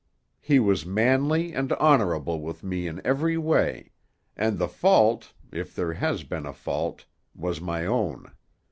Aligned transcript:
He 0.39 0.59
was 0.59 0.83
manly 0.83 1.53
and 1.53 1.71
honorable 1.73 2.41
with 2.41 2.63
me 2.63 2.87
in 2.87 3.05
every 3.05 3.37
way; 3.37 3.91
and 4.35 4.57
the 4.57 4.67
fault, 4.67 5.35
if 5.51 5.75
there 5.75 5.93
has 5.93 6.23
been 6.23 6.47
a 6.47 6.53
fault, 6.53 7.05
was 7.35 7.61
my 7.61 7.85
own. 7.85 8.31